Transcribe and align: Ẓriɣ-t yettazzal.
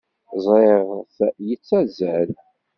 Ẓriɣ-t 0.45 1.17
yettazzal. 1.47 2.29